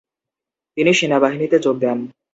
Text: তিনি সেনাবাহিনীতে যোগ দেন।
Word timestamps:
তিনি 0.77 0.91
সেনাবাহিনীতে 0.93 1.57
যোগ 1.59 1.75
দেন। 1.81 1.97